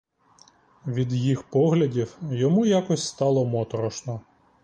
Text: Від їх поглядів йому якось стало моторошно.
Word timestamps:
Від 0.87 1.13
їх 1.13 1.43
поглядів 1.43 2.17
йому 2.31 2.65
якось 2.65 3.07
стало 3.07 3.45
моторошно. 3.45 4.21